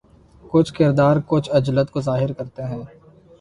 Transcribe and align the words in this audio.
کچھ 0.43 0.73
کردار 0.73 1.17
کچھ 1.27 1.49
عجلت 1.51 1.91
کو 1.91 2.01
ظاہر 2.01 2.33
کرتے 2.33 2.63
ہیں 2.63 2.81